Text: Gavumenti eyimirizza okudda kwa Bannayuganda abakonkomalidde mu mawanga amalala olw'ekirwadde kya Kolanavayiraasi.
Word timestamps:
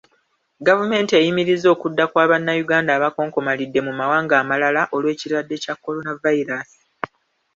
Gavumenti 0.67 1.11
eyimirizza 1.19 1.67
okudda 1.75 2.03
kwa 2.11 2.25
Bannayuganda 2.29 2.91
abakonkomalidde 2.95 3.79
mu 3.87 3.93
mawanga 3.99 4.33
amalala 4.41 4.81
olw'ekirwadde 4.95 5.55
kya 5.63 5.75
Kolanavayiraasi. 5.75 6.79